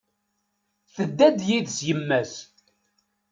Tedda-d 0.95 1.39
yid-s 1.47 1.77
yemma-s. 1.87 2.33